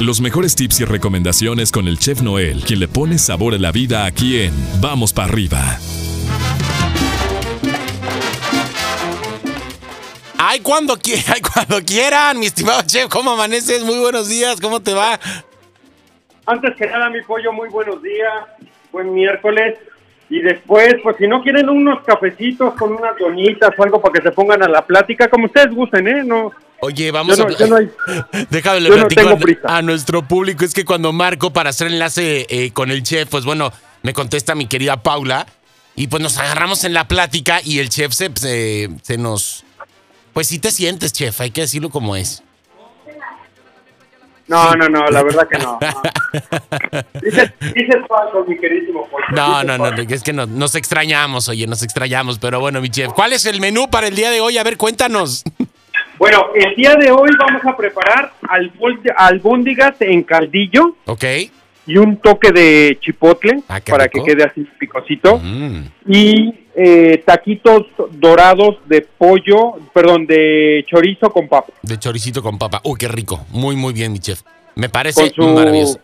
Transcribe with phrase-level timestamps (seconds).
[0.00, 3.70] Los mejores tips y recomendaciones con el chef Noel, quien le pone sabor a la
[3.70, 5.78] vida aquí en Vamos para arriba.
[10.36, 10.94] Ay, cuando,
[11.32, 13.84] ay, cuando quieran, mi estimado chef, ¿cómo amaneces?
[13.84, 15.20] Muy buenos días, ¿cómo te va?
[16.44, 18.34] Antes que nada, mi pollo, muy buenos días,
[18.90, 19.78] buen miércoles.
[20.28, 24.22] Y después, pues si no quieren unos cafecitos con unas donitas o algo para que
[24.22, 26.24] se pongan a la plática, como ustedes gusten, ¿eh?
[26.24, 26.50] No,
[26.84, 27.58] Oye, vamos yo no, a.
[27.58, 27.90] yo no hay-
[28.50, 30.64] Déjame yo no tengo a- nuestro público.
[30.64, 34.54] Es que cuando marco para hacer enlace eh, con el chef, pues bueno, me contesta
[34.54, 35.46] mi querida Paula.
[35.96, 39.64] Y pues nos agarramos en la plática y el chef se, se, se nos.
[40.32, 42.42] Pues sí te sientes, chef, hay que decirlo como es.
[44.48, 45.78] no, no, no, la verdad que no.
[45.80, 46.02] no.
[47.22, 49.08] Dices, dices falso, mi queridísimo.
[49.32, 52.38] No, no, no, es que no- nos extrañamos, oye, nos extrañamos.
[52.40, 54.58] Pero bueno, mi chef, ¿cuál es el menú para el día de hoy?
[54.58, 55.44] A ver, cuéntanos.
[56.24, 58.32] Bueno, el día de hoy vamos a preparar
[59.18, 61.22] albóndigas en caldillo ¿Ok?
[61.86, 64.24] y un toque de chipotle Ah, para rico.
[64.24, 65.38] que quede así picosito.
[65.42, 65.80] Mm.
[66.08, 71.74] y eh, taquitos dorados de pollo, perdón, de chorizo con papa.
[71.82, 72.80] De choricito con papa.
[72.84, 73.44] Uy, qué rico.
[73.50, 74.40] Muy, muy bien, mi chef.
[74.76, 76.00] Me parece su, maravilloso.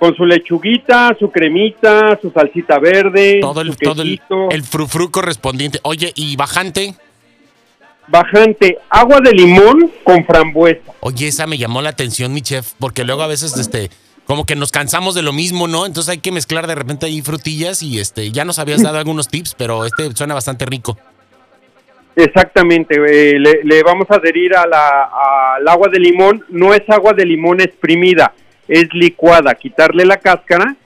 [0.00, 4.18] con su lechuguita, su cremita, su salsita verde, Todo el, su todo el,
[4.52, 5.80] el frufru correspondiente.
[5.82, 6.94] Oye, ¿y bajante?
[8.08, 10.92] Bajante, agua de limón con frambuesa.
[11.00, 13.90] Oye, esa me llamó la atención, mi chef, porque luego a veces, este,
[14.26, 15.86] como que nos cansamos de lo mismo, ¿no?
[15.86, 19.28] Entonces hay que mezclar de repente ahí frutillas y este, ya nos habías dado algunos
[19.28, 20.96] tips, pero este suena bastante rico.
[22.16, 26.82] Exactamente, eh, le, le vamos a adherir a la, al agua de limón, no es
[26.88, 28.32] agua de limón exprimida,
[28.68, 30.76] es licuada, quitarle la cáscara,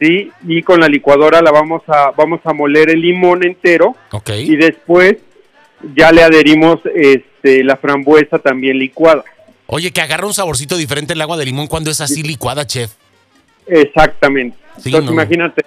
[0.00, 0.30] ¿sí?
[0.46, 4.30] Y con la licuadora la vamos a, vamos a moler el limón entero Ok.
[4.38, 5.16] y después
[5.94, 9.24] ya le adherimos este, la frambuesa también licuada.
[9.66, 12.92] Oye, que agarra un saborcito diferente el agua de limón cuando es así licuada, chef.
[13.66, 14.56] Exactamente.
[14.78, 15.12] Sí, Entonces no.
[15.12, 15.64] imagínate,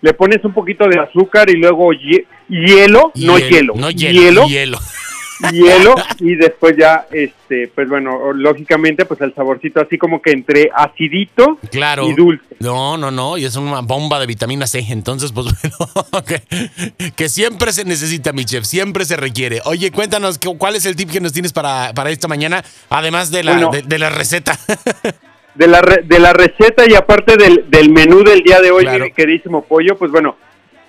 [0.00, 4.20] le pones un poquito de azúcar y luego hie- hielo, no hielo, No hielo.
[4.20, 4.78] hielo, Hielo.
[5.52, 10.70] Hielo y después ya, este, pues bueno, lógicamente pues el saborcito así como que entre
[10.74, 12.08] acidito Claro.
[12.08, 12.44] y dulce.
[12.60, 14.84] No, no, no, y es una bomba de vitamina C.
[14.88, 15.46] Entonces, pues
[15.94, 19.60] bueno, que, que siempre se necesita, mi chef, siempre se requiere.
[19.64, 22.64] Oye, cuéntanos, ¿cu- ¿cuál es el tip que nos tienes para, para esta mañana?
[22.90, 23.70] Además de la, Bueno.
[23.70, 24.58] de, de la receta.
[25.54, 28.82] De la, re- de la receta y aparte del, del menú del día de hoy,
[28.84, 29.04] Claro.
[29.06, 30.36] mi queridísimo pollo, pues bueno,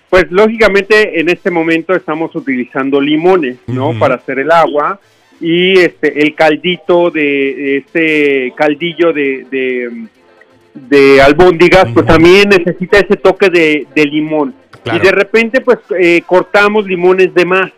[0.09, 3.97] pues lógicamente en este momento estamos utilizando limones, ¿no?
[3.99, 4.99] Para hacer el agua
[5.39, 10.07] y este el caldito de este caldillo de, de,
[10.73, 14.55] de albóndigas, pues también necesita ese toque de, de limón.
[14.83, 14.99] Claro.
[14.99, 17.71] Y de repente, pues eh, cortamos limones de más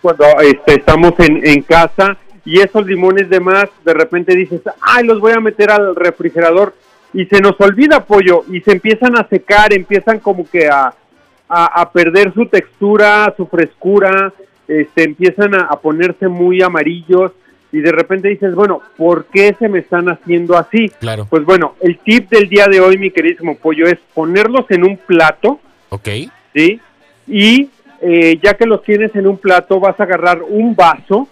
[0.00, 5.04] cuando este, estamos en, en casa y esos limones de más, de repente dices, ay,
[5.04, 6.74] los voy a meter al refrigerador
[7.12, 10.94] y se nos olvida pollo y se empiezan a secar, empiezan como que a,
[11.48, 14.32] a, a perder su textura, su frescura,
[14.68, 17.32] este, empiezan a, a ponerse muy amarillos
[17.72, 20.88] y de repente dices, bueno, ¿por qué se me están haciendo así?
[21.00, 21.26] Claro.
[21.28, 24.96] Pues bueno, el tip del día de hoy, mi queridísimo pollo, es ponerlos en un
[24.96, 26.08] plato, Ok.
[26.54, 26.80] ¿sí?
[27.26, 27.68] Y
[28.00, 31.28] eh, ya que los tienes en un plato, vas a agarrar un vaso,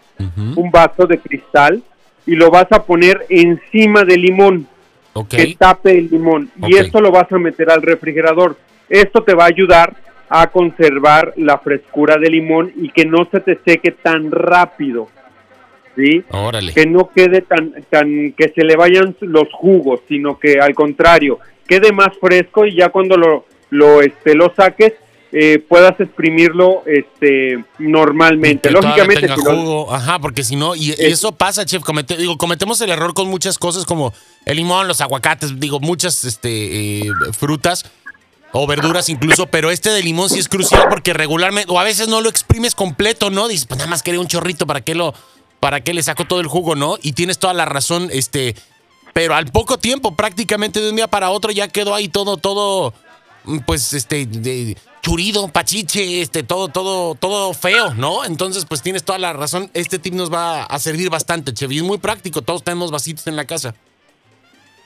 [0.57, 1.83] un vaso de cristal,
[2.27, 4.67] y lo vas a poner encima del limón,
[5.13, 5.29] Ok.
[5.31, 6.51] que tape el limón.
[6.67, 8.57] Y esto lo vas a meter al refrigerador.
[8.89, 9.97] Esto te va a ayudar
[10.28, 15.09] a conservar la frescura del limón y que no se te seque tan rápido.
[15.97, 16.25] ¿Sí?
[16.33, 16.72] Órale.
[16.72, 21.39] que no quede tan, tan, que se le vayan los jugos, sino que al contrario,
[21.69, 24.94] quede más fresco y ya cuando lo, lo, este, lo saques,
[25.31, 28.71] eh, puedas exprimirlo este, normalmente.
[28.71, 31.84] Que Lógicamente, tenga si lo- jugo, ajá, porque si no, y, y eso pasa, chef,
[31.84, 34.12] comete- digo, cometemos el error con muchas cosas como
[34.47, 37.84] el limón, los aguacates, digo, muchas este, eh, frutas
[38.57, 42.07] o verduras incluso, pero este de limón sí es crucial porque regularmente, o a veces
[42.07, 43.49] no lo exprimes completo, ¿no?
[43.49, 45.13] Dices, pues nada más quería un chorrito, ¿para qué lo,
[45.59, 46.97] para qué le saco todo el jugo, no?
[47.03, 48.55] Y tienes toda la razón, este,
[49.12, 52.95] pero al poco tiempo, prácticamente de un día para otro, ya quedó ahí todo, todo,
[53.43, 58.25] mm, pues, este, de churido, pachiche, este, todo, todo, todo feo, ¿no?
[58.25, 59.69] Entonces, pues tienes toda la razón.
[59.75, 62.41] Este tip nos va a servir bastante, Chef, y es muy práctico.
[62.41, 63.75] Todos tenemos vasitos en la casa.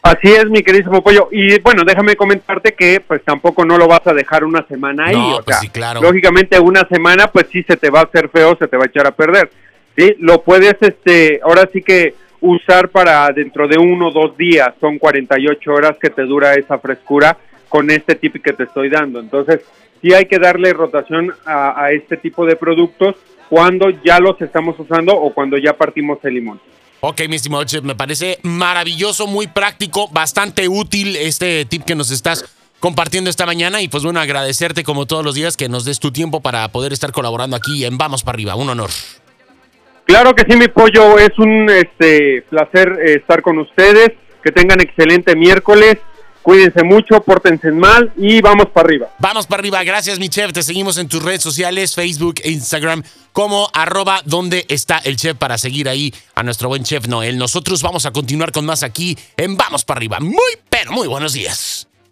[0.09, 1.29] Así es, mi queridísimo pollo.
[1.31, 5.15] Y bueno, déjame comentarte que pues tampoco no lo vas a dejar una semana ahí.
[5.15, 6.01] No, o pues sea, sí, claro.
[6.01, 8.87] Lógicamente una semana pues sí se te va a hacer feo, se te va a
[8.87, 9.51] echar a perder.
[9.95, 14.71] Sí, lo puedes este ahora sí que usar para dentro de uno o dos días,
[14.81, 17.37] son 48 horas que te dura esa frescura
[17.69, 19.21] con este tip que te estoy dando.
[19.21, 19.61] Entonces,
[20.01, 23.17] sí hay que darle rotación a, a este tipo de productos
[23.51, 26.61] cuando ya los estamos usando o cuando ya partimos el limón.
[27.01, 32.45] Ok, mi estimado me parece maravilloso, muy práctico, bastante útil este tip que nos estás
[32.81, 33.81] compartiendo esta mañana.
[33.81, 36.93] Y pues bueno, agradecerte como todos los días que nos des tu tiempo para poder
[36.93, 38.91] estar colaborando aquí en Vamos para arriba, un honor.
[40.07, 44.11] Claro que sí, mi pollo, es un este, placer eh, estar con ustedes,
[44.43, 45.99] que tengan excelente miércoles,
[46.43, 49.09] cuídense mucho, pórtense mal y vamos para arriba.
[49.19, 53.03] Vamos para arriba, gracias mi chef, te seguimos en tus redes sociales, Facebook e Instagram
[53.33, 57.39] como arroba donde está el chef para seguir ahí a nuestro buen chef Noel.
[57.39, 60.19] Nosotros vamos a continuar con más aquí en Vamos para arriba.
[60.21, 61.89] Muy, pero muy buenos días.